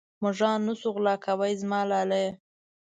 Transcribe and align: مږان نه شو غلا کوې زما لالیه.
مږان 0.23 0.59
نه 0.67 0.73
شو 0.79 0.89
غلا 0.95 1.15
کوې 1.25 1.51
زما 1.61 1.79
لالیه. 1.89 2.29